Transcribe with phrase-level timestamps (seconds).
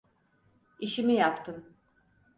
[0.79, 1.73] İşimi yaptım.